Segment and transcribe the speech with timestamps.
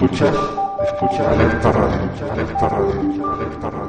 [0.00, 0.36] Escuchas,
[0.84, 3.87] escuchas, alerta radio, alerta radio, alerta radio.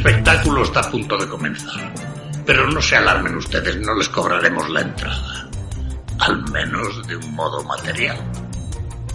[0.00, 1.92] Espectáculo está a punto de comenzar.
[2.46, 5.50] Pero no se alarmen ustedes, no les cobraremos la entrada.
[6.20, 8.16] Al menos de un modo material.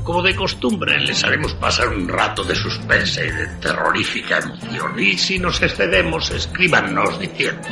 [0.03, 4.99] Como de costumbre, les haremos pasar un rato de suspense y de terrorífica emoción.
[4.99, 7.67] Y si nos excedemos, escríbanos diciendo.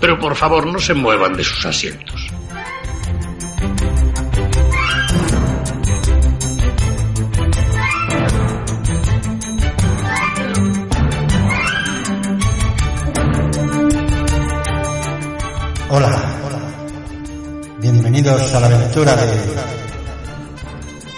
[0.00, 2.31] Pero por favor, no se muevan de sus asientos.
[15.94, 16.08] Hola.
[17.78, 19.26] Bienvenidos a la aventura de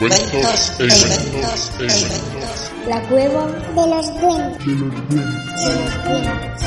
[0.01, 1.73] Cuentos e inventos.
[2.89, 4.67] La cueva de los duendes.
[4.67, 6.63] De los duendes.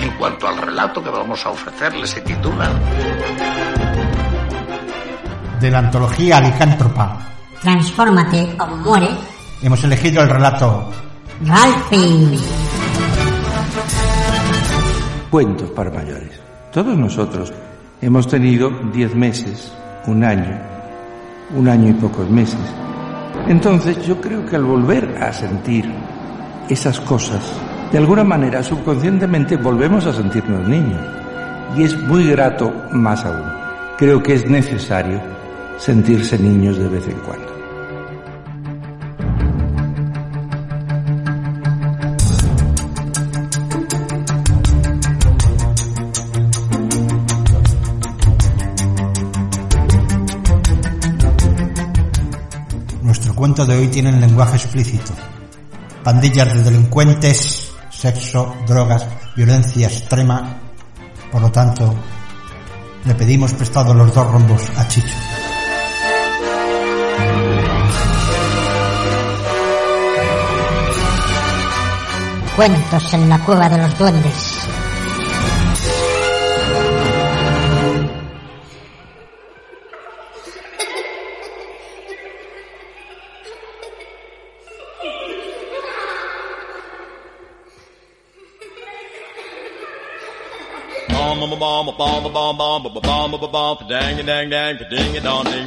[0.00, 2.70] En cuanto al relato que vamos a ofrecerles, se titula
[5.58, 7.37] de la antología Alicántropa.
[7.60, 9.08] Transfórmate o muere.
[9.62, 10.90] Hemos elegido el relato
[11.44, 12.38] Ralphie.
[15.30, 16.40] Cuentos para mayores.
[16.72, 17.52] Todos nosotros
[18.00, 19.72] hemos tenido 10 meses,
[20.06, 20.56] un año,
[21.56, 22.60] un año y pocos meses.
[23.48, 25.92] Entonces yo creo que al volver a sentir
[26.68, 27.42] esas cosas,
[27.90, 31.04] de alguna manera subconscientemente volvemos a sentirnos niños.
[31.76, 33.44] Y es muy grato más aún.
[33.96, 35.20] Creo que es necesario
[35.78, 37.58] sentirse niños de vez en cuando.
[53.02, 55.12] Nuestro cuento de hoy tiene el lenguaje explícito.
[56.02, 59.06] Pandillas de delincuentes, sexo, drogas,
[59.36, 60.58] violencia extrema.
[61.30, 61.94] Por lo tanto,
[63.04, 65.27] le pedimos prestado los dos rombos a Chicho.
[72.58, 74.66] Cuentos en la cueva de los duendes.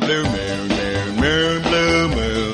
[0.01, 2.51] blue moon blue moon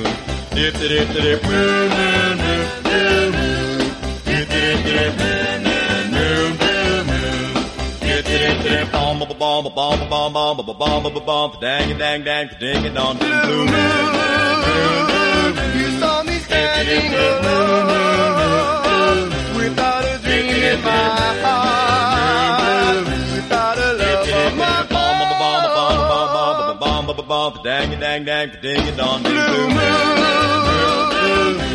[8.91, 12.83] bomb bomb bomb bomb bomb bomb bomb bomb bomb dang dang dang ding
[13.17, 14.07] blue moon
[15.79, 17.87] You saw me standing alone
[19.57, 20.89] without a dream in my
[21.43, 24.77] heart, without a love of my
[27.27, 30.17] bomb dang dang dang ding ding blue blue moon.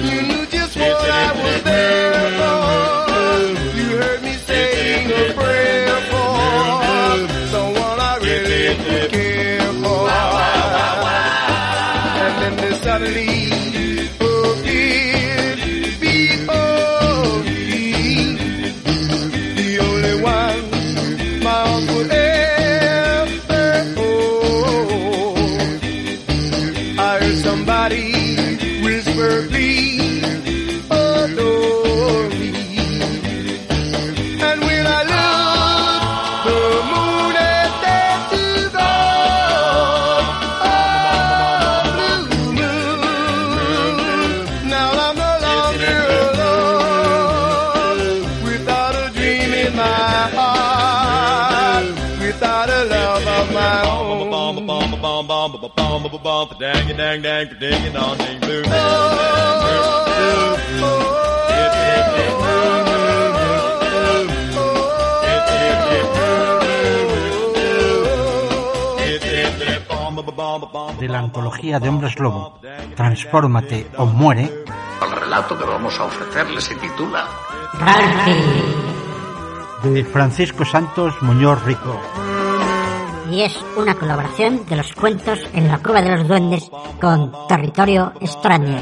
[0.08, 3.76] You knew just what I was there for.
[3.76, 10.08] You heard me saying a prayer for someone I really care for.
[12.24, 13.61] And then there suddenly
[55.68, 58.62] bum bum dang dang dang ding ding blue.
[70.98, 72.58] De la antología de Hombres Lobo,
[72.94, 74.50] Transfórmate o Muere,
[75.02, 77.26] El relato que vamos a ofrecerle se titula
[77.74, 78.72] Ralphie.
[79.82, 82.00] de Francisco Santos Muñoz Rico.
[83.32, 86.70] Y es una colaboración de los cuentos en la cueva de los duendes
[87.00, 88.78] con Territorio Extraño.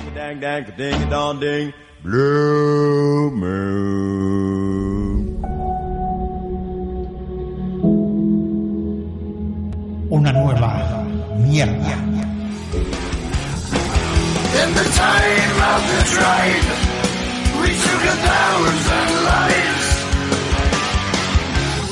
[10.11, 11.05] Una nueva
[11.39, 11.95] mierda.
[14.53, 16.67] In the time of the trade,
[17.63, 19.87] we took a thousand lives.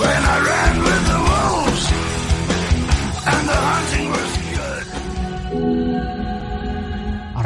[0.01, 0.58] When I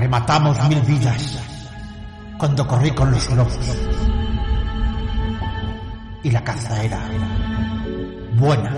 [0.03, 1.39] Arrematamos mil vidas
[2.37, 3.57] cuando corrí con los lobos.
[6.25, 7.09] Y la caza era
[8.35, 8.75] buena.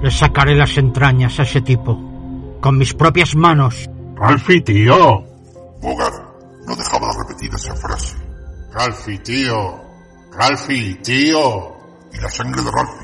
[0.00, 1.98] Le sacaré las entrañas a ese tipo
[2.60, 3.90] con mis propias manos.
[4.14, 5.24] Ralphie, tío.
[5.80, 6.14] Bogart
[6.64, 8.16] no dejaba de repetir esa frase.
[8.72, 9.80] Ralphie, tío.
[10.30, 11.76] Ralphie, tío.
[12.12, 12.99] Y la sangre de Ralphie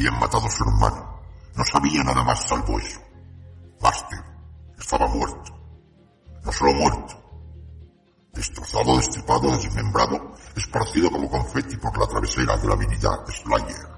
[0.00, 1.20] Habían matado a su hermano.
[1.56, 2.98] No sabía nada más salvo eso.
[3.78, 4.24] Buster
[4.78, 5.52] estaba muerto.
[6.42, 7.22] No solo muerto.
[8.32, 13.88] Destrozado, destripado, desmembrado, esparcido como confeti por la travesera de la avenida Slayer.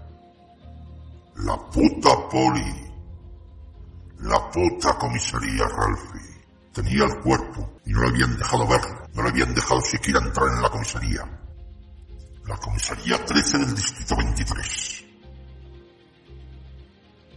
[1.37, 2.93] La puta poli.
[4.23, 6.45] La puta comisaría Ralphie.
[6.73, 9.07] Tenía el cuerpo y no le habían dejado verlo.
[9.15, 11.41] No le habían dejado siquiera entrar en la comisaría.
[12.47, 15.02] La comisaría 13 del distrito 23.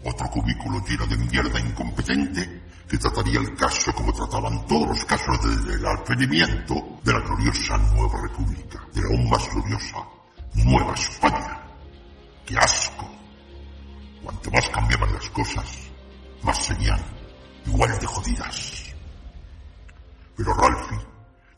[0.07, 5.65] Otro cubículo lleno de mierda incompetente que trataría el caso como trataban todos los casos
[5.65, 9.97] del advenimiento de la gloriosa Nueva República, de la aún más gloriosa
[10.53, 11.59] Nueva España.
[12.45, 13.09] ¡Qué asco!
[14.23, 15.65] Cuanto más cambiaban las cosas,
[16.43, 17.01] más serían
[17.65, 18.93] igual de jodidas.
[20.37, 20.99] Pero Ralphie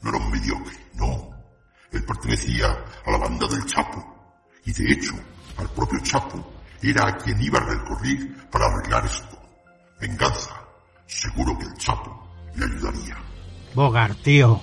[0.04, 1.32] no era un mediocre, no.
[1.92, 2.68] Él pertenecía
[3.06, 5.16] a la banda del Chapo, y de hecho,
[5.58, 9.38] al propio Chapo era a quien iba a recurrir para arreglar esto.
[10.00, 10.52] Venganza.
[11.06, 13.18] Seguro que el Chapo le ayudaría,
[13.74, 14.62] Bogart, tío.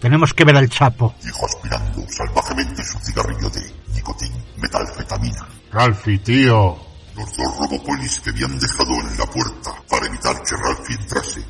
[0.00, 1.14] Tenemos que ver al Chapo.
[1.22, 3.62] dijo aspirando salvajemente su cigarrillo de
[3.94, 5.46] nicotín metalfetamina.
[5.72, 6.76] Ralphie, tío.
[7.14, 11.42] Los dos robopolis que habían dejado en la puerta para evitar que Ralphie entrase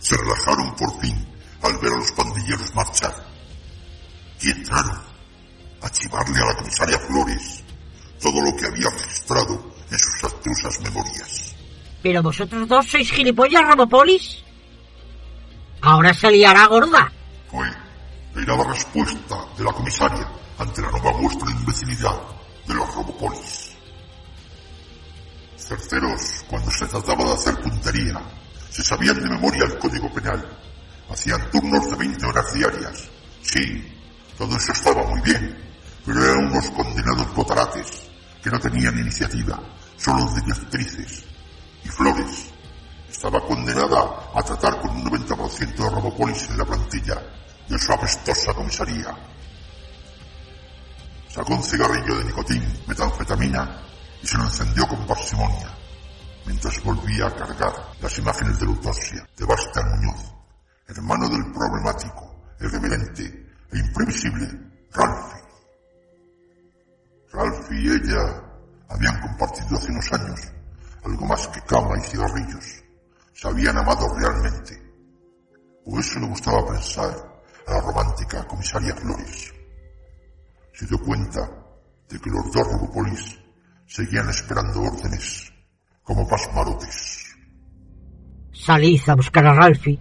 [0.00, 1.26] se relajaron por fin
[1.62, 3.14] al ver a los pandilleros marchar.
[4.42, 5.00] Y entraron
[5.80, 7.63] a chivarle a la comisaria Flores
[8.24, 11.54] todo lo que había registrado en sus abstrusas memorias.
[12.02, 14.42] ¿Pero vosotros dos sois gilipollas, Robopolis?
[15.82, 17.12] Ahora se liará gorda.
[17.50, 17.68] Fue
[18.34, 20.26] la irada respuesta de la comisaria
[20.58, 22.18] ante la nueva muestra de imbecilidad
[22.66, 23.72] de los robopolis.
[25.58, 28.22] Certeros, cuando se trataba de hacer puntería,
[28.70, 30.40] se sabían de memoria el código penal.
[31.10, 33.08] Hacían turnos de 20 horas diarias.
[33.42, 33.84] Sí,
[34.38, 35.58] todo eso estaba muy bien,
[36.06, 38.03] pero eran unos condenados botarates
[38.44, 39.58] que no tenían iniciativa,
[39.96, 41.24] solo directrices.
[41.82, 42.52] Y Flores
[43.10, 47.22] estaba condenada a tratar con un 90% de robopolis en la plantilla
[47.66, 49.16] de su apestosa comisaría.
[51.26, 53.80] Sacó un cigarrillo de nicotín, metanfetamina
[54.22, 55.70] y se lo encendió con parsimonia,
[56.44, 57.72] mientras volvía a cargar
[58.02, 60.34] las imágenes de la de Bastián Muñoz,
[60.86, 63.24] hermano del problemático, irreverente
[63.72, 64.46] e imprevisible
[64.92, 65.33] Ralphie.
[67.64, 68.42] Ralphie y ella
[68.88, 70.40] habían compartido hace unos años
[71.04, 72.82] algo más que cama y cigarrillos.
[73.32, 74.80] Se habían amado realmente.
[75.84, 77.10] O eso le gustaba pensar
[77.66, 79.52] a la romántica comisaria Flores.
[80.72, 81.40] Se dio cuenta
[82.08, 83.38] de que los dos robopolis
[83.86, 85.52] seguían esperando órdenes
[86.02, 87.36] como pasmarotes.
[88.52, 90.00] Salid a buscar a Ralphie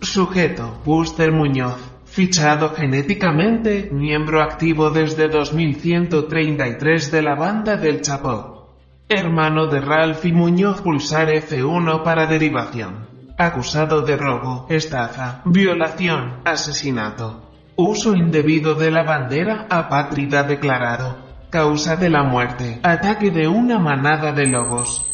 [0.00, 8.76] Sujeto, Buster Muñoz, Fichado genéticamente, miembro activo desde 2133 de la banda del Chapo.
[9.08, 13.06] Hermano de Ralph y Muñoz pulsar F1 para derivación.
[13.38, 17.52] Acusado de robo, estafa, violación, asesinato.
[17.76, 21.18] Uso indebido de la bandera apátrida declarado.
[21.50, 25.06] Causa de la muerte, ataque de una manada de lobos.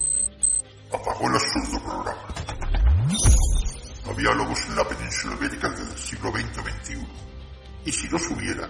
[0.89, 2.25] Apagó el absurdo programa.
[4.11, 7.07] Había lobos en la península ibérica desde siglo XX-XXI.
[7.87, 8.69] Y si los hubiera,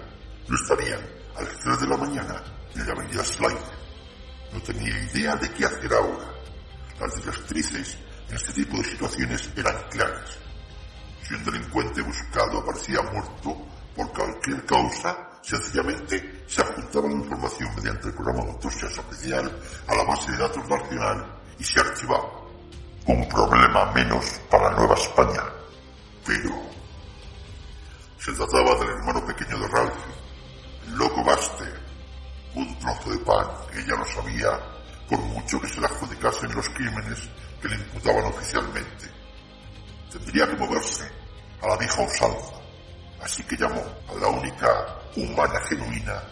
[0.48, 1.00] lo estarían
[1.36, 2.42] a las 3 de la mañana
[2.74, 3.84] en la avenida Slider.
[4.52, 6.32] No tenía idea de qué hacer ahora.
[7.00, 7.98] Las directrices
[8.28, 10.38] en este tipo de situaciones eran claras.
[11.22, 18.08] Si un delincuente buscado aparecía muerto por cualquier causa, sencillamente se adjuntaba la información mediante
[18.08, 22.44] el programa de autopsia oficial a la base de datos nacional y se archivaba.
[23.06, 25.42] Un problema menos para Nueva España.
[26.26, 26.73] Pero
[28.24, 29.98] se trataba del hermano pequeño de Ralph,
[30.94, 31.78] loco Buster,
[32.54, 34.48] un trozo de pan que ella no sabía,
[35.10, 37.28] por mucho que se le adjudicasen los crímenes
[37.60, 39.10] que le imputaban oficialmente.
[40.10, 41.04] Tendría que moverse
[41.60, 42.54] a la vieja usanza,
[43.22, 46.22] así que llamó a la única humana genuina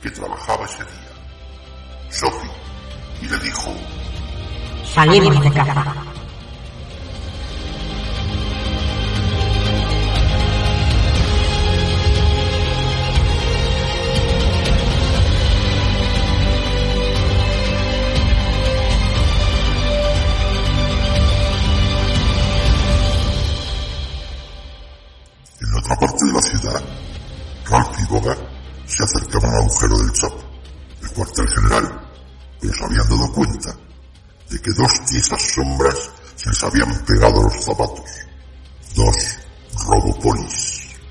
[0.00, 2.50] que trabajaba ese día, Sophie,
[3.20, 3.74] y le dijo,
[4.86, 5.94] Salimos de casa.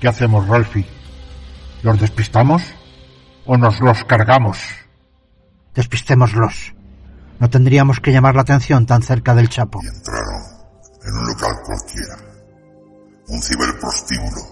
[0.02, 0.84] ¿Qué hacemos, Ralphie?
[1.84, 2.60] ¿Los despistamos
[3.46, 4.58] o nos los cargamos?
[5.76, 6.74] Despistémoslos.
[7.38, 9.78] No tendríamos que llamar la atención tan cerca del Chapo.
[9.80, 10.42] Entraron
[11.06, 12.16] en un local cualquiera,
[13.28, 14.42] un ciberprostíbulo,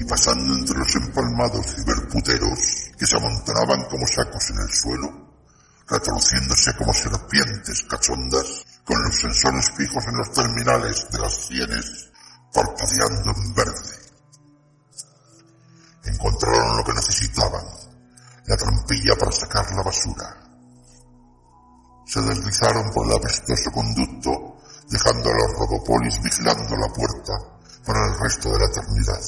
[0.00, 2.58] y pasando entre los empalmados ciberputeros
[2.98, 5.36] que se amontonaban como sacos en el suelo,
[5.86, 12.10] retorciéndose como serpientes cachondas, con los sensores fijos en los terminales de las sienes,
[12.54, 14.01] parpadeando en verde.
[16.22, 17.66] Encontraron lo que necesitaban,
[18.46, 20.38] la trampilla para sacar la basura.
[22.06, 24.56] Se deslizaron por el apestoso conducto,
[24.88, 27.32] dejando a los robopolis vigilando la puerta
[27.84, 29.20] para el resto de la eternidad,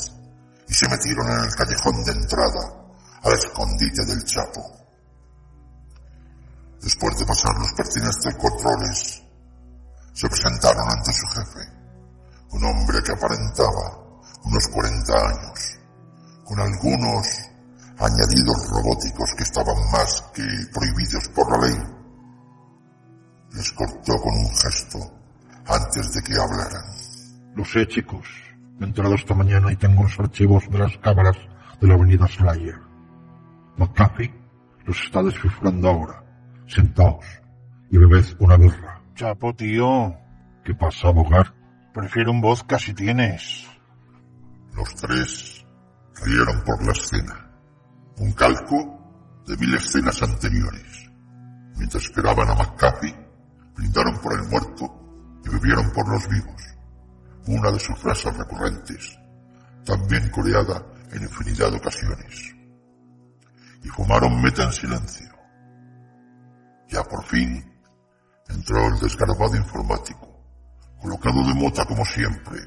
[0.69, 2.63] y se metieron en el callejón de entrada,
[3.25, 4.63] al escondite del Chapo.
[6.81, 9.21] Después de pasar los pertinentes controles,
[10.13, 11.69] se presentaron ante su jefe,
[12.53, 13.99] un hombre que aparentaba
[14.45, 15.74] unos 40 años,
[16.45, 17.51] con algunos
[17.99, 21.79] añadidos robóticos que estaban más que prohibidos por la ley.
[23.53, 24.99] Les cortó con un gesto
[25.67, 26.85] antes de que hablaran.
[27.55, 28.27] Lo sé, chicos.
[28.81, 31.37] He entrado esta mañana y tengo los archivos de las cámaras
[31.81, 32.79] de la avenida Slayer.
[33.77, 34.33] McCaffey
[34.85, 36.25] los está descifrando ahora.
[36.67, 37.25] Sentaos
[37.91, 39.01] y bebed una birra.
[39.15, 40.15] Chapo, tío.
[40.65, 41.55] ¿Qué pasa, Bogart?
[41.93, 43.67] Prefiero un vodka si tienes.
[44.75, 45.64] Los tres
[46.25, 47.51] rieron por la escena.
[48.17, 51.11] Un calco de mil escenas anteriores.
[51.77, 53.15] Mientras esperaban a McCaffey,
[53.77, 56.63] brindaron por el muerto y bebieron por los vivos.
[57.47, 59.19] Una de sus frases recurrentes,
[59.85, 62.55] también coreada en infinidad de ocasiones.
[63.83, 65.29] Y fumaron meta en silencio.
[66.89, 67.71] Ya por fin
[68.49, 70.43] entró el desgarbado informático,
[71.01, 72.61] colocado de mota como siempre,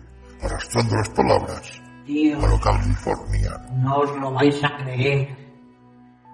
[0.44, 3.52] arrastrando las palabras California.
[3.84, 5.28] no os lo vais a creer.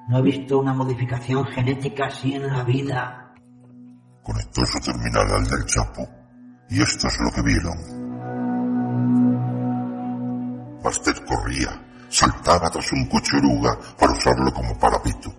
[0.08, 3.34] No he visto una modificación genética así en la vida.
[4.22, 6.08] Conectó su terminal al del Chapo
[6.70, 7.74] y esto es lo que vieron.
[10.84, 15.34] Bastet corría, saltaba tras un coche oruga para usarlo como parapito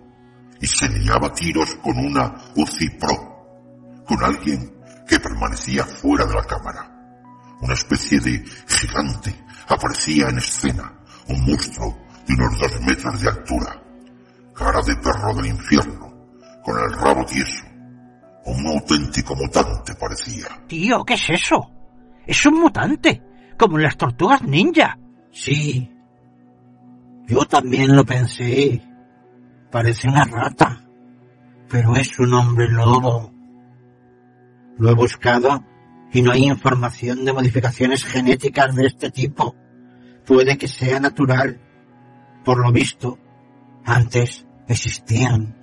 [0.59, 6.43] y se liaba tiros con una UCI Pro, con alguien que permanecía fuera de la
[6.43, 6.91] cámara.
[7.61, 10.91] Una especie de gigante aparecía en escena,
[11.27, 13.81] un monstruo de unos dos metros de altura,
[14.53, 16.13] cara de perro del infierno,
[16.63, 17.63] con el rabo tieso.
[18.45, 20.47] Un auténtico mutante parecía.
[20.67, 21.71] Tío, ¿qué es eso?
[22.25, 23.21] Es un mutante,
[23.57, 24.97] como las tortugas ninja.
[25.31, 25.91] Sí.
[27.27, 28.81] Yo también lo pensé.
[29.71, 30.79] Parece una rata,
[31.69, 33.31] pero es un hombre lobo.
[34.77, 35.63] Lo he buscado
[36.11, 39.55] y no hay información de modificaciones genéticas de este tipo.
[40.25, 41.59] puede que sea natural.
[42.43, 43.19] Por lo visto,
[43.85, 45.55] antes existían,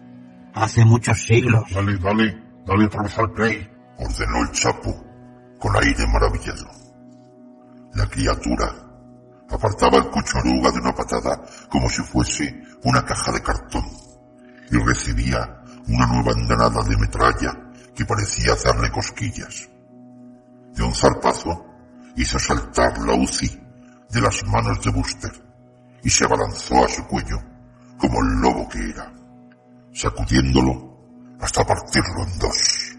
[0.55, 1.65] hace muchos siglos.
[1.73, 5.05] Dale, dale, dale otra vez al ordenó el Chapo
[5.59, 6.67] con aire maravillado.
[7.95, 8.73] La criatura
[9.51, 13.85] apartaba el cuchoruga de una patada como si fuese una caja de cartón
[14.71, 17.53] y recibía una nueva andanada de metralla
[17.95, 19.69] que parecía hacerle cosquillas.
[20.75, 21.65] De un zarpazo
[22.17, 23.61] hizo saltar la UCI
[24.11, 25.33] de las manos de Buster
[26.03, 27.39] y se abalanzó a su cuello
[27.99, 29.13] como el lobo que era,
[29.93, 30.93] sacudiéndolo
[31.41, 32.97] hasta partirlo en dos.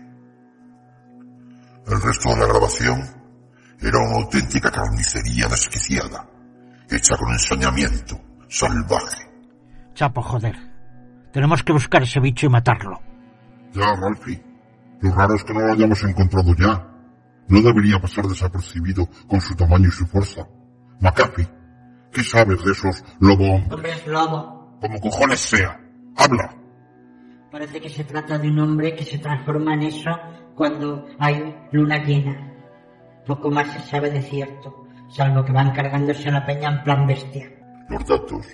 [1.88, 3.02] El resto de la grabación
[3.82, 6.26] era una auténtica carnicería desquiciada,
[6.90, 9.30] hecha con ensañamiento salvaje.
[9.94, 10.56] Chapo, joder.
[11.32, 13.02] Tenemos que buscar ese bicho y matarlo.
[13.74, 14.42] Ya, Ralphie.
[15.02, 16.93] Lo raro es que no lo hayamos encontrado ya.
[17.48, 20.48] No debería pasar desapercibido con su tamaño y su fuerza.
[21.00, 21.48] McAfee,
[22.12, 23.62] ¿qué sabes de esos lobos?
[23.70, 24.78] Hombre es lobo.
[24.80, 25.80] Como cojones sea.
[26.16, 26.56] Habla.
[27.52, 30.10] Parece que se trata de un hombre que se transforma en eso
[30.56, 32.52] cuando hay luna llena.
[33.26, 37.06] Poco más se sabe de cierto, salvo que van cargándose a la peña en plan
[37.06, 37.50] bestia.
[37.90, 38.46] Los datos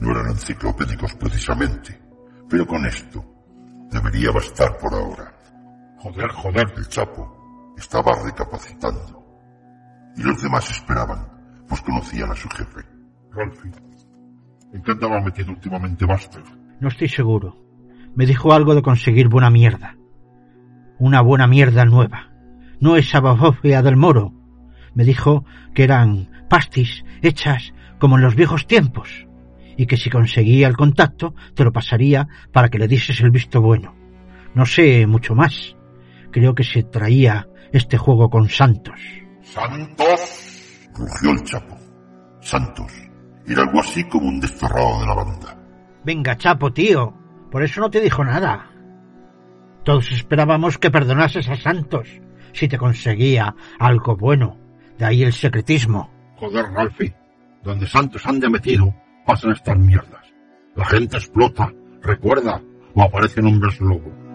[0.00, 2.00] no eran enciclopédicos precisamente,
[2.48, 3.24] pero con esto
[3.90, 5.32] debería bastar por ahora.
[5.98, 7.35] Joder, joder, el Chapo
[7.76, 9.24] estaba recapacitando.
[10.16, 11.26] Y los demás esperaban,
[11.68, 12.80] pues conocían a su jefe.
[13.32, 13.72] Ralphie,
[14.72, 16.42] ¿en qué andaba metido últimamente Buster?
[16.80, 17.56] No estoy seguro.
[18.14, 19.96] Me dijo algo de conseguir buena mierda.
[20.98, 22.30] Una buena mierda nueva.
[22.80, 24.32] No esa babofia del moro.
[24.94, 29.26] Me dijo que eran pastis hechas como en los viejos tiempos
[29.76, 33.60] y que si conseguía el contacto te lo pasaría para que le dieses el visto
[33.60, 33.94] bueno.
[34.54, 35.76] No sé mucho más.
[36.30, 39.00] Creo que se traía este juego con Santos.
[39.42, 40.88] ¡Santos!
[40.94, 41.76] rugió el Chapo.
[42.40, 42.92] Santos
[43.46, 45.56] era algo así como un desterrado de la banda.
[46.04, 47.14] Venga, Chapo, tío.
[47.50, 48.70] Por eso no te dijo nada.
[49.84, 52.08] Todos esperábamos que perdonases a Santos
[52.52, 54.58] si te conseguía algo bueno.
[54.98, 56.10] De ahí el secretismo.
[56.36, 57.14] Joder, Ralphie.
[57.62, 60.26] Donde Santos ande metido, pasan estas mierdas.
[60.74, 62.60] La gente explota, recuerda,
[62.94, 64.25] o aparecen hombres lobo.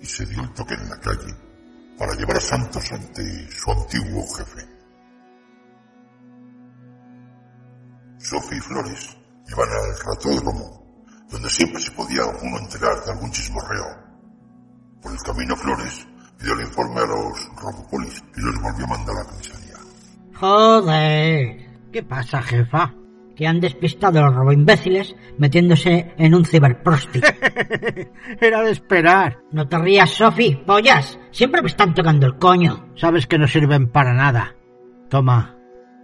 [0.00, 1.34] Y se dio el toque en la calle
[1.98, 4.66] para llevar a Santos ante su antiguo jefe.
[8.18, 9.16] Sophie y Flores
[9.48, 13.86] iban al ratódromo, donde siempre se podía uno enterar de algún chismorreo.
[15.00, 16.06] Por el camino Flores
[16.38, 19.76] pidió el informe a los robopolis y los volvió a mandar a la comisaría.
[20.34, 21.66] Joder.
[21.92, 22.92] ¿Qué pasa, jefa?
[23.36, 27.20] Que han despistado a los roboimbéciles metiéndose en un ciberprosti.
[28.40, 29.38] Era de esperar.
[29.52, 31.18] No te rías, Sophie, pollas.
[31.30, 32.92] Siempre me están tocando el coño.
[32.96, 34.56] Sabes que no sirven para nada.
[35.10, 35.54] Toma,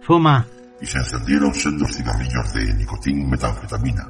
[0.01, 0.45] fuma.
[0.79, 4.07] Y se encendieron sendos cigarrillos de nicotín metanfetamina.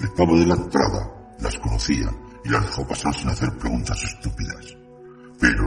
[0.00, 2.10] El pavo de la entrada las conocía
[2.44, 4.76] y las dejó pasar sin hacer preguntas estúpidas.
[5.40, 5.66] Pero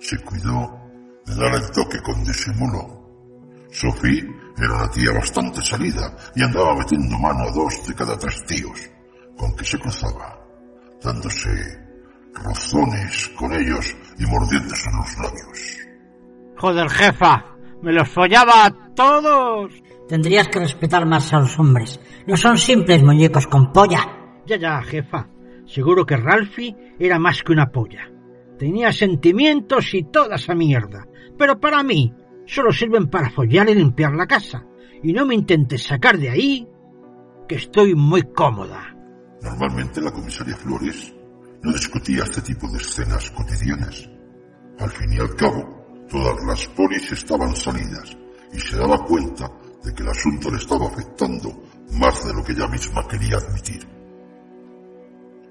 [0.00, 0.80] se cuidó
[1.26, 3.01] de dar el toque con disimulo.
[3.72, 4.22] Sophie
[4.58, 8.90] era una tía bastante salida y andaba metiendo mano a dos de cada tres tíos
[9.36, 10.38] con que se cruzaba,
[11.02, 11.48] dándose
[12.34, 15.78] rozones con ellos y mordiéndose en los labios.
[16.58, 17.46] Joder, jefa,
[17.82, 19.72] me los follaba a todos.
[20.06, 21.98] Tendrías que respetar más a los hombres.
[22.26, 24.42] No son simples muñecos con polla.
[24.46, 25.28] Ya, ya, jefa.
[25.66, 28.10] Seguro que Ralphie era más que una polla.
[28.58, 31.06] Tenía sentimientos y toda esa mierda.
[31.38, 32.14] Pero para mí,
[32.52, 34.64] solo sirven para follar y limpiar la casa.
[35.02, 36.68] Y no me intentes sacar de ahí,
[37.48, 38.94] que estoy muy cómoda.
[39.40, 41.14] Normalmente la comisaria Flores
[41.62, 44.08] no discutía este tipo de escenas cotidianas.
[44.78, 48.16] Al fin y al cabo, todas las polis estaban salidas
[48.52, 49.50] y se daba cuenta
[49.82, 51.50] de que el asunto le estaba afectando
[51.98, 53.88] más de lo que ella misma quería admitir.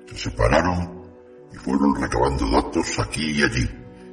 [0.05, 1.01] Se separaron
[1.51, 3.67] y fueron recabando datos aquí y allí,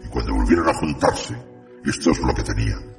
[0.05, 1.48] y cuando volvieron a juntarse,
[1.85, 2.97] esto es lo que tenían.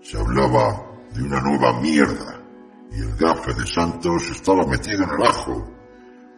[0.00, 2.42] Se hablaba de una nueva mierda,
[2.90, 5.72] y el gafe de Santos estaba metido en el ajo.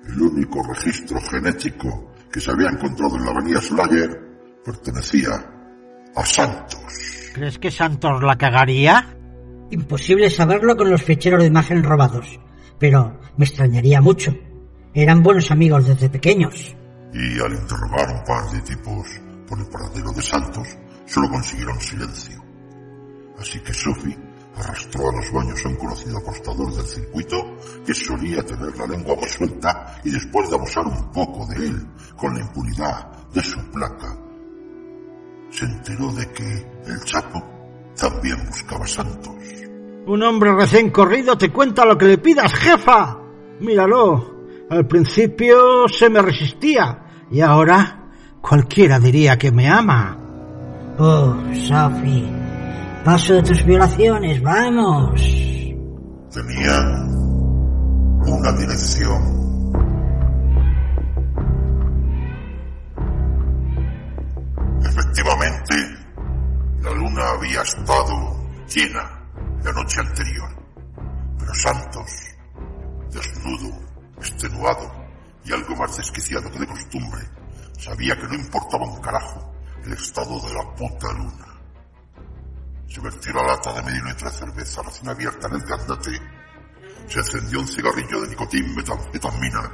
[0.06, 4.20] El único registro genético que se había encontrado en la avenida Slayer
[4.64, 5.30] pertenecía
[6.14, 7.32] a Santos.
[7.34, 9.16] ¿Crees que Santos la cagaría?
[9.70, 12.38] Imposible saberlo con los ficheros de imagen robados,
[12.78, 14.32] pero me extrañaría mucho.
[14.92, 16.76] Eran buenos amigos desde pequeños.
[17.12, 19.06] Y al interrogar un par de tipos
[19.48, 20.68] por el paradero de Santos,
[21.06, 22.42] solo consiguieron silencio.
[23.38, 24.16] Así que Sophie
[24.56, 29.16] arrastró a los baños a un conocido apostador del circuito que solía tener la lengua
[29.16, 31.86] muy suelta y después de abusar un poco de él
[32.16, 34.16] con la impunidad de su placa,
[35.50, 37.42] se enteró de que el Chapo
[37.96, 39.34] también buscaba Santos.
[40.06, 43.18] Un hombre recién corrido te cuenta lo que le pidas, jefa.
[43.60, 44.34] Míralo.
[44.70, 50.23] Al principio se me resistía y ahora cualquiera diría que me ama.
[50.96, 52.33] Oh, Sophie.
[53.04, 55.20] Paso de tus violaciones, vamos.
[56.33, 57.09] Tenían
[58.28, 59.35] una dirección.
[64.85, 65.74] Efectivamente,
[66.83, 68.14] la luna había estado
[68.72, 69.20] llena
[69.64, 70.48] la noche anterior,
[71.40, 72.11] pero Santos,
[73.11, 73.76] desnudo,
[74.18, 74.92] extenuado
[75.44, 77.22] y algo más desquiciado que de costumbre,
[77.80, 79.53] sabía que no importaba un carajo
[79.84, 81.46] el estado de la puta luna.
[82.88, 86.22] Se vertió la lata de medio litro de cerveza recién abierta en el gandate,
[87.08, 89.70] se encendió un cigarrillo de nicotín metanfetamina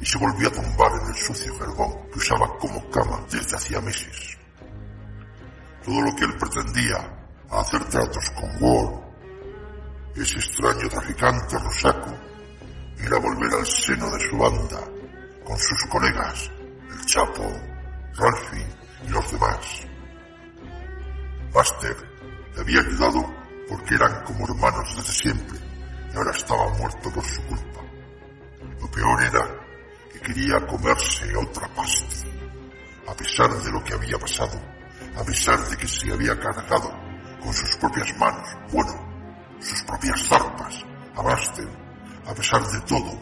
[0.00, 3.80] y se volvió a tumbar en el sucio jergón que usaba como cama desde hacía
[3.80, 4.36] meses.
[5.84, 9.00] Todo lo que él pretendía hacer tratos con Ward,
[10.14, 12.14] ese extraño traficante rosaco,
[12.98, 14.80] era volver al seno de su banda,
[15.44, 16.50] con sus colegas,
[16.90, 17.50] el Chapo,
[18.14, 19.86] Ralphie y los demás.
[21.52, 21.96] Buster
[22.54, 23.34] le había ayudado
[23.68, 25.58] porque eran como hermanos desde siempre
[26.12, 27.80] y ahora estaba muerto por su culpa.
[28.80, 29.68] Lo peor era
[30.12, 32.26] que quería comerse otra pasta.
[33.06, 34.60] A pesar de lo que había pasado,
[35.16, 36.90] a pesar de que se había cargado
[37.40, 40.84] con sus propias manos, bueno, sus propias zarpas,
[41.14, 41.68] a Buster,
[42.26, 43.18] a pesar de todo,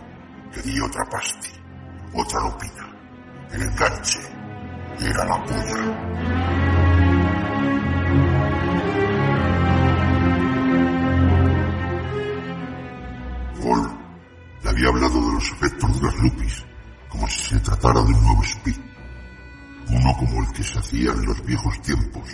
[0.52, 1.50] quería otra pasti,
[2.14, 2.92] otra lupina.
[3.52, 4.35] El enganche
[5.00, 6.26] era la polla.
[13.60, 13.98] Paul
[14.62, 16.64] le había hablado de los efectos de las lupis,
[17.08, 18.76] como si se tratara de un nuevo speed,
[19.90, 22.28] uno como el que se hacía en los viejos tiempos,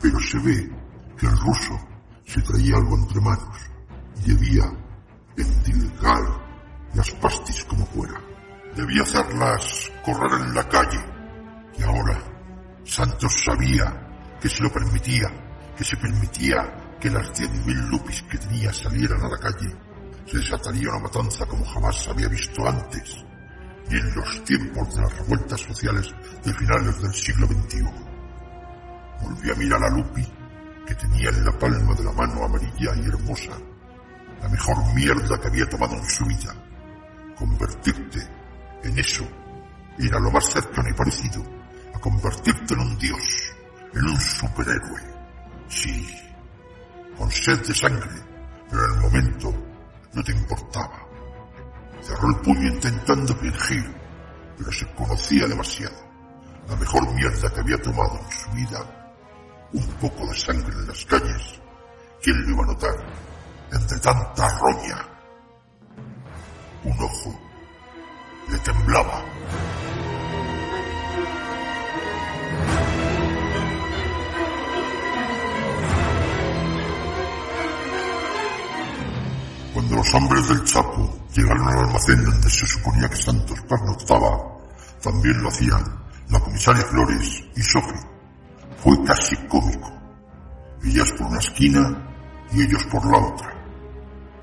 [0.00, 0.70] pero se ve
[1.18, 1.78] que el ruso
[2.24, 3.56] se traía algo entre manos
[4.24, 4.64] y debía
[5.36, 6.22] endilgar
[6.94, 8.20] las pastis como fuera.
[8.76, 11.19] Debía hacerlas correr en la calle
[11.80, 12.18] y ahora
[12.84, 15.28] Santos sabía que se lo permitía,
[15.76, 19.74] que se permitía que las diez mil lupis que tenía salieran a la calle,
[20.26, 23.24] se desataría una matanza como jamás había visto antes,
[23.88, 26.14] ni en los tiempos de las revueltas sociales
[26.44, 27.82] de finales del siglo XXI.
[29.22, 30.26] Volví a mirar a Lupi,
[30.86, 33.52] que tenía en la palma de la mano amarilla y hermosa
[34.42, 36.54] la mejor mierda que había tomado en su vida.
[37.36, 38.20] Convertirte
[38.82, 39.26] en eso
[39.98, 41.59] era lo más cercano y parecido
[42.00, 43.54] convertirte en un dios,
[43.94, 45.00] en un superhéroe.
[45.68, 46.08] Sí,
[47.16, 48.10] con sed de sangre,
[48.68, 49.54] pero en el momento
[50.14, 51.06] no te importaba.
[52.00, 53.94] Cerró el puño intentando fingir,
[54.56, 56.10] pero se conocía demasiado.
[56.68, 59.14] La mejor mierda que había tomado en su vida,
[59.72, 61.60] un poco de sangre en las calles.
[62.22, 62.96] ¿Quién lo iba a notar?
[63.72, 65.06] Entre tanta roña.
[66.84, 67.40] Un ojo
[68.48, 69.22] le temblaba.
[79.90, 84.56] Cuando los hombres del Chapo llegaron al almacén donde se suponía que Santos pernoctaba,
[85.02, 85.82] también lo hacían
[86.28, 88.00] la comisaria Flores y Sophie.
[88.84, 89.92] Fue casi cómico.
[90.84, 92.08] Ellas por una esquina
[92.52, 93.52] y ellos por la otra.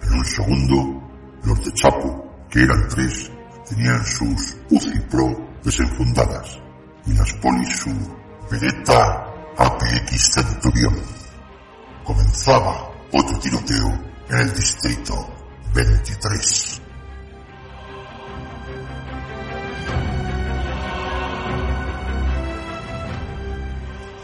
[0.01, 1.09] En un segundo,
[1.45, 3.31] los de Chapo, que eran tres,
[3.69, 5.33] tenían sus UCI Pro
[5.63, 6.59] desenfundadas
[7.05, 7.91] y las polis su
[8.51, 11.01] Beretta APX Centurión.
[12.03, 13.93] Comenzaba otro tiroteo
[14.29, 15.36] en el distrito
[15.77, 16.81] 23.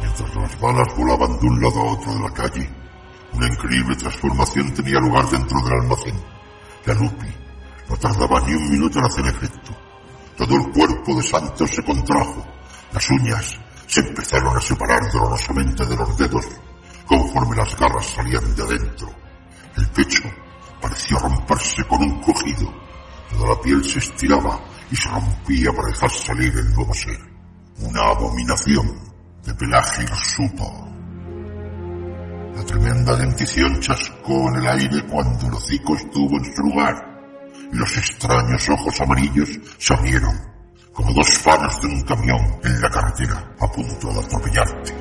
[0.01, 2.69] Mientras las balas volaban de un lado a otro de la calle,
[3.33, 6.15] una increíble transformación tenía lugar dentro del almacén.
[6.85, 7.29] La Lupi
[7.87, 9.77] no tardaba ni un minuto en hacer efecto.
[10.35, 12.43] Todo el cuerpo de Santos se contrajo.
[12.91, 16.45] Las uñas se empezaron a separar dolorosamente de los dedos
[17.05, 19.07] conforme las garras salían de adentro.
[19.77, 20.23] El pecho
[20.83, 22.69] pareció romperse con un cogido.
[23.31, 24.59] Toda la piel se estiraba
[24.91, 27.17] y se rompía para dejar salir el nuevo ser.
[27.79, 28.99] Una abominación
[29.45, 30.93] de pelaje hirsuto.
[32.55, 36.95] La tremenda dentición chascó en el aire cuando el hocico estuvo en su lugar
[37.71, 40.37] y los extraños ojos amarillos se abrieron
[40.91, 44.93] como dos faros de un camión en la carretera a punto de atropellarte.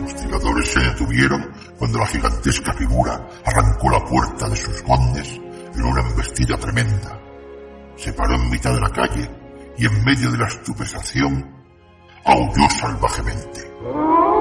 [0.00, 5.40] Los tiradores se detuvieron cuando la gigantesca figura arrancó la puerta de sus gondes
[5.74, 7.18] en una embestida tremenda.
[7.96, 9.30] Se paró en mitad de la calle
[9.78, 11.50] y en medio de la estupefacción
[12.24, 14.31] aulló salvajemente.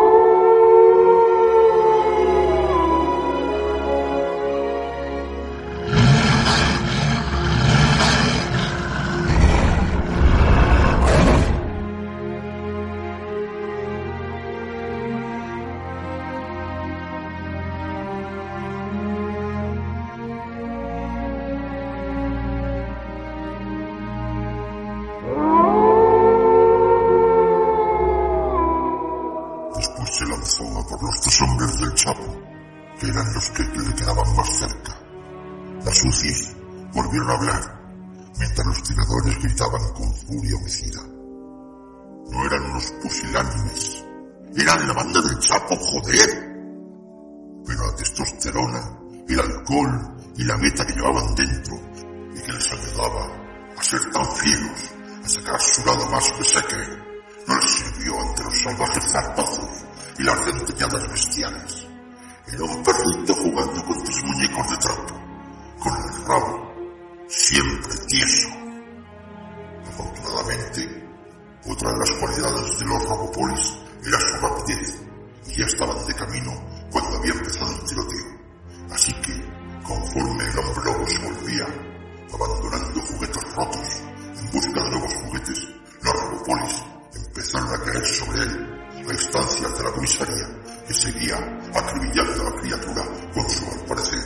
[89.32, 90.46] De la comisaría
[90.86, 91.38] que seguía
[91.74, 93.02] acribillando a la criatura
[93.34, 94.20] con su, al parecer,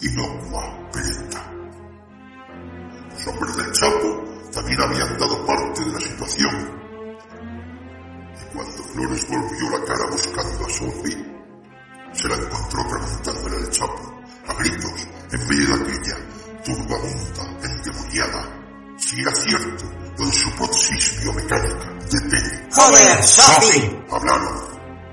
[0.00, 1.52] inocua pereta.
[3.10, 6.54] Los hombres del Chapo también habían dado parte de la situación.
[8.40, 11.42] Y cuando Flores volvió la cara buscando a Sophie,
[12.12, 19.20] se la encontró preguntándole al Chapo, a gritos, en medio de aquella turbamunda endemoniada, si
[19.20, 19.84] era cierto
[20.16, 22.61] lo su prótesis biomecánica de pene.
[22.74, 24.02] ¡Joder, Sophie!
[24.10, 24.54] Hablaron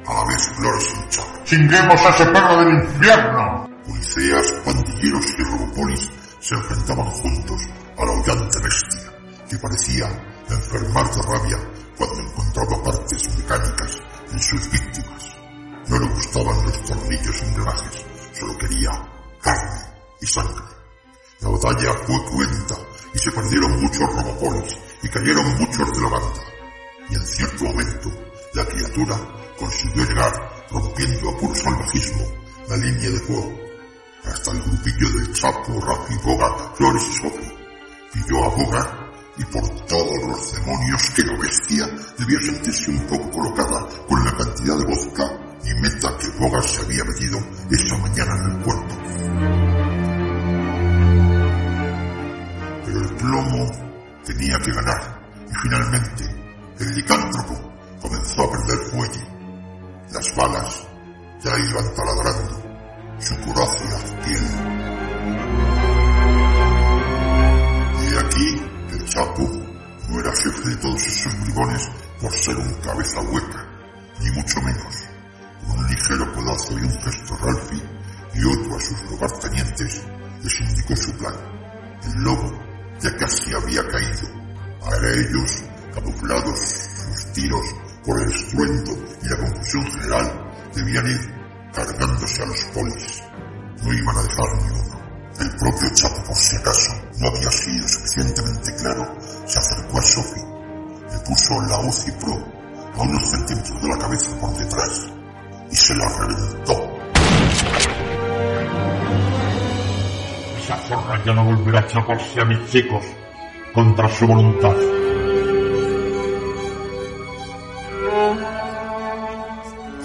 [0.08, 1.43] a la vez Flores Chapo.
[1.43, 3.69] ¡Chinguemos a ese perro del infierno!
[3.86, 7.62] Policías, pandilleros y robopolis se enfrentaban juntos
[7.98, 9.12] a la aullante bestia,
[9.50, 10.08] que parecía
[10.50, 11.58] enfermar de rabia
[11.98, 14.00] cuando encontraba partes mecánicas
[14.32, 15.38] en sus víctimas.
[15.89, 18.06] No le gustaban los tornillos y engranajes,
[18.39, 18.91] solo quería
[19.41, 19.82] carne
[20.22, 20.63] y sangre.
[21.41, 22.76] La batalla fue cruenta
[23.13, 26.59] y se perdieron muchos robopolis y cayeron muchos de la banda.
[27.10, 28.10] Y en cierto momento,
[28.54, 29.17] la criatura
[29.58, 30.32] consiguió llegar,
[30.69, 32.26] rompiendo a puro salvajismo,
[32.67, 33.54] la línea de fuego,
[34.26, 37.58] hasta el grupillo del Chapo, Rafi, Boga, Flores y Sophie.
[38.13, 41.86] Pilló a Boga y por todos los demonios que la bestia
[42.17, 46.82] debía sentirse un poco colocada con la cantidad de vodka y meta que Boga se
[46.82, 47.39] había metido
[47.72, 48.95] esa mañana en el cuerpo.
[52.86, 53.72] Pero el plomo
[54.26, 55.19] tenía que ganar
[55.50, 56.09] y finalmente
[111.49, 113.03] volverá a chaparse a mis chicos
[113.73, 114.75] contra su voluntad.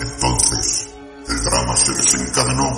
[0.01, 0.95] Entonces,
[1.29, 2.69] el drama se desencadenó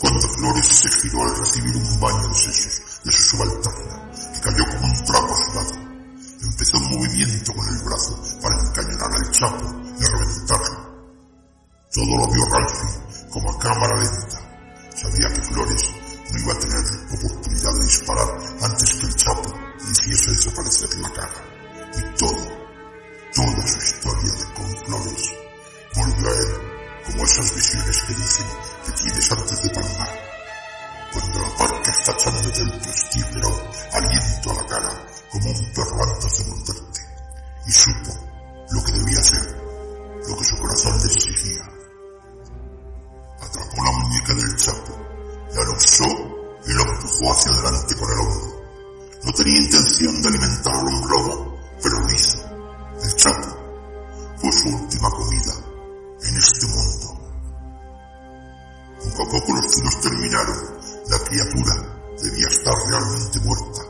[0.00, 4.64] cuando Flores se giró al recibir un baño de sesos de su subalterna, que cayó
[4.66, 5.90] como un trapo a su lado.
[6.42, 9.64] Empezó un movimiento con el brazo para encañonar al chapo
[9.98, 10.90] y reventarlo.
[11.92, 14.38] Todo lo vio Ralphie como a cámara lenta.
[14.94, 15.99] Sabía que Flores
[16.32, 18.28] no iba a tener oportunidad de disparar
[18.62, 21.44] antes que el chapo le hiciese desaparecer la cara.
[21.96, 22.48] Y todo,
[23.34, 25.32] toda su historia de con Flores
[25.94, 26.70] volvió a él
[27.06, 28.46] como esas visiones que dicen
[28.86, 30.30] que tienes antes de palmar.
[31.12, 36.38] Cuando la parca está echándote el pestífero aliento a la cara como un perro antes
[36.38, 37.00] de morderte.
[37.66, 38.30] Y supo
[38.70, 39.56] lo que debía hacer,
[40.28, 41.62] lo que su corazón le exigía.
[43.40, 45.09] Atrapó la muñeca del chapo,
[45.54, 46.04] la usó
[46.66, 48.60] y lo empujó hacia adelante con el hombro.
[49.24, 52.38] No tenía intención de alimentarlo un globo, pero lo hizo.
[53.02, 53.60] El chapo,
[54.52, 55.52] su última comida
[56.22, 57.20] en este mundo.
[59.02, 60.80] Poco a poco los tiros terminaron.
[61.08, 61.74] La criatura
[62.22, 63.82] debía estar realmente muerta.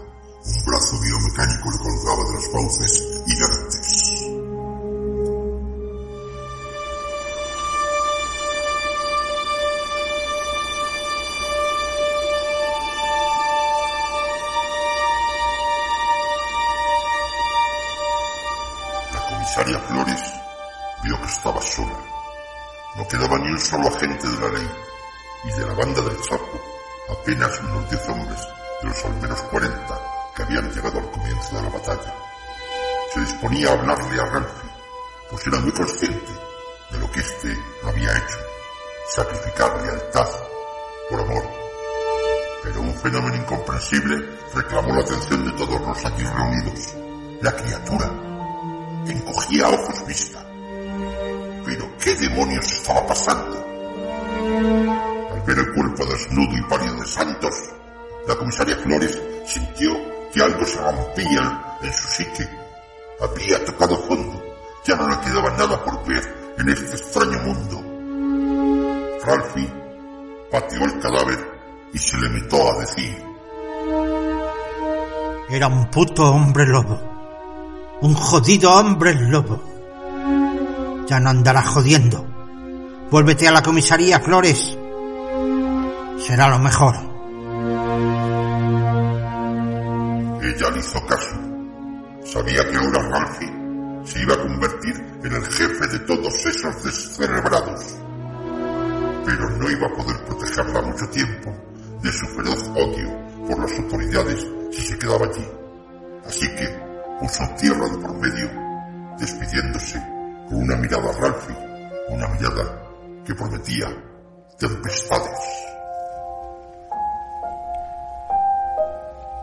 [0.44, 4.49] Un brazo biomecánico le colgaba de las fauces inertes.
[23.80, 24.70] Solo agente de la ley,
[25.44, 26.60] y de la banda del Chapo
[27.08, 28.48] apenas unos diez hombres
[28.82, 30.00] de los al menos cuarenta
[30.34, 32.14] que habían llegado al comienzo de la batalla.
[33.14, 34.70] Se disponía a hablarle a Ralphie,
[35.30, 36.32] pues era muy consciente
[36.90, 38.38] de lo que éste había hecho,
[39.14, 40.28] sacrificar lealtad
[41.08, 41.44] por amor.
[42.62, 46.94] Pero un fenómeno incomprensible reclamó la atención de todos los aquí reunidos.
[47.40, 48.10] La criatura
[49.06, 50.44] encogía ojos vista.
[51.64, 53.49] Pero ¿qué demonios estaba pasando?
[55.46, 57.54] Ver el cuerpo desnudo y pálido de Santos,
[58.28, 59.92] la comisaria Flores sintió
[60.32, 62.48] que algo se rompía en su psique.
[63.20, 64.42] Había tocado fondo.
[64.84, 69.18] Ya no le quedaba nada por ver en este extraño mundo.
[69.24, 69.72] Ralphie
[70.50, 71.38] pateó el cadáver
[71.92, 73.22] y se limitó a decir
[75.48, 76.98] Era un puto hombre lobo.
[78.02, 79.62] Un jodido hombre lobo.
[81.06, 82.24] Ya no andará jodiendo.
[83.10, 84.78] Vuélvete a la comisaría, Flores.
[86.26, 86.94] Será lo mejor.
[90.42, 91.36] Ella le hizo caso.
[92.24, 93.52] Sabía que ahora Ralphie
[94.04, 97.98] se iba a convertir en el jefe de todos esos descerebrados.
[99.24, 101.54] Pero no iba a poder protegerla mucho tiempo
[102.02, 105.46] de su feroz odio por las autoridades si se quedaba allí.
[106.26, 106.68] Así que
[107.18, 108.50] puso tierra de por medio,
[109.18, 109.98] despidiéndose
[110.48, 111.56] con una mirada a Ralphie,
[112.08, 112.82] una mirada
[113.24, 113.88] que prometía
[114.58, 115.69] tempestades.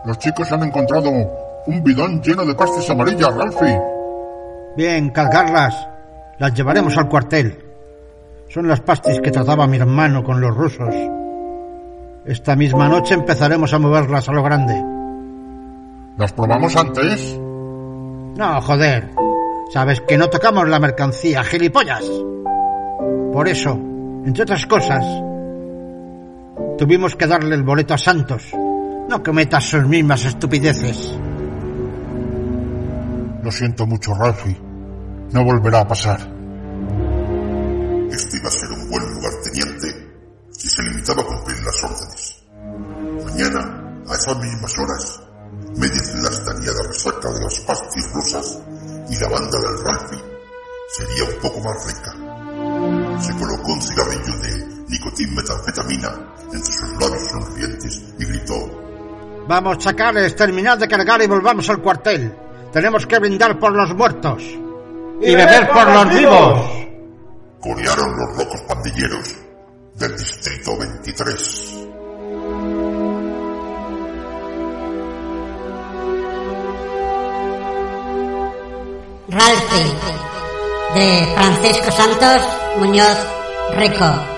[0.04, 3.80] Los chicos han encontrado un bidón lleno de pastas amarillas, Ralphie.
[4.76, 5.88] Bien, cargarlas.
[6.38, 7.58] Las llevaremos al cuartel.
[8.48, 10.94] Son las pastis que trataba mi hermano con los rusos.
[12.24, 14.82] Esta misma noche empezaremos a moverlas a lo grande.
[16.16, 17.38] ¿Las probamos antes?
[17.38, 19.10] No, joder.
[19.72, 22.04] Sabes que no tocamos la mercancía, gilipollas.
[23.32, 23.72] Por eso,
[24.24, 25.04] entre otras cosas,
[26.78, 28.52] tuvimos que darle el boleto a Santos.
[29.08, 31.14] No cometas sus mismas estupideces.
[33.42, 34.60] Lo siento mucho, Ralphie.
[35.32, 36.20] No volverá a pasar.
[38.10, 39.88] Este iba a ser un buen lugarteniente
[40.50, 42.44] si se limitaba a cumplir las órdenes.
[43.24, 45.22] Mañana, a esas mismas horas,
[45.78, 48.58] media ciudad estaría de resaca de las pastis rusas
[49.08, 50.24] y la banda del Ralphie
[50.90, 52.12] sería un poco más rica.
[53.22, 56.12] Se colocó un cigarrillo de nicotín metanfetamina
[56.52, 58.87] entre sus labios sonrientes y gritó
[59.48, 62.36] Vamos, chacales, terminad de cargar y volvamos al cuartel.
[62.70, 64.42] Tenemos que brindar por los muertos.
[64.42, 66.70] Y beber por los vivos.
[67.58, 69.36] Corearon los locos pandilleros
[69.94, 71.86] del Distrito 23.
[79.30, 79.94] Ralphie,
[80.94, 83.26] de Francisco Santos Muñoz
[83.76, 84.37] Rico.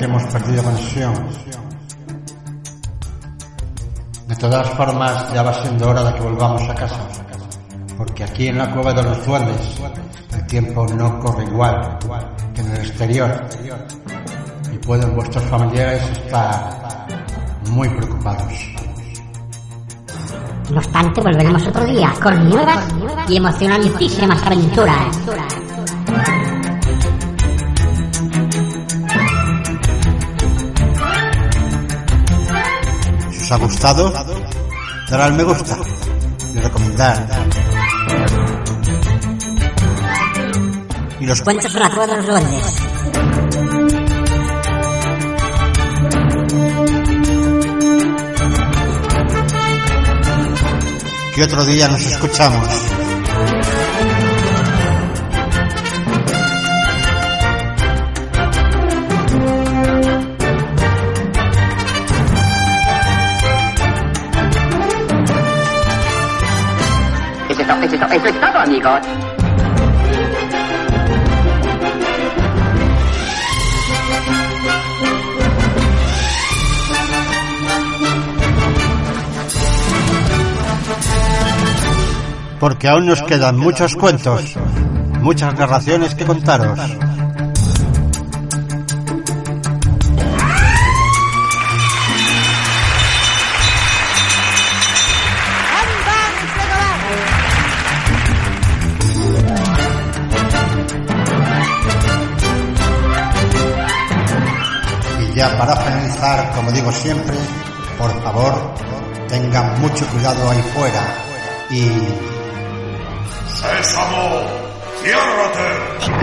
[0.00, 1.12] que hemos perdido conexión.
[4.26, 7.06] De todas formas, ya va siendo hora de que volvamos a casa.
[7.98, 9.78] Porque aquí en la cueva de los duendes,
[10.32, 11.98] el tiempo no corre igual
[12.54, 13.44] que en el exterior.
[14.72, 17.06] Y pueden vuestros familiares estar
[17.68, 18.54] muy preocupados.
[20.70, 22.88] No obstante, volveremos otro día con nuevas
[23.28, 25.18] y emocionantísimas aventuras.
[33.50, 34.12] Os ha gustado,
[35.08, 35.76] darle al me gusta
[36.54, 37.48] y recomendar.
[41.18, 42.76] Y los Cuentos los duendes.
[51.34, 52.99] que otro día nos escuchamos.
[67.90, 69.00] Eso es, to- eso es to- eso es todo, amigos.
[82.58, 84.54] Porque aún nos quedan muchos cuentos,
[85.22, 86.78] muchas narraciones que contaros.
[105.40, 107.34] Ya para finalizar, como digo siempre,
[107.96, 108.52] por favor,
[109.26, 111.02] tengan mucho cuidado ahí fuera
[111.70, 111.88] y
[113.48, 114.42] Sésamo,
[115.02, 116.19] ciérrate.